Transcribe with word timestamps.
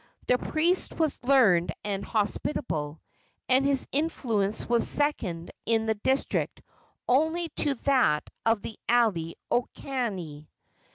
The 0.25 0.39
priest 0.39 0.97
was 0.97 1.19
learned 1.21 1.71
and 1.83 2.03
hospitable, 2.03 2.99
and 3.47 3.63
his 3.63 3.87
influence 3.91 4.67
was 4.67 4.87
second 4.87 5.51
in 5.67 5.85
the 5.85 5.93
district 5.93 6.63
only 7.07 7.49
to 7.57 7.75
that 7.75 8.27
of 8.43 8.63
the 8.63 8.79
alii 8.89 9.33
okane. 9.51 10.47